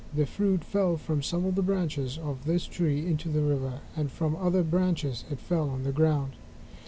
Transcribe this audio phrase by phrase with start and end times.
[0.15, 4.11] The fruit fell from some of the branches of this tree into the river, and
[4.11, 6.31] from other branches it fell on the ground.